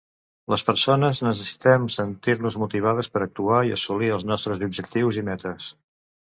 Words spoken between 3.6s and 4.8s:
i assolir els nostres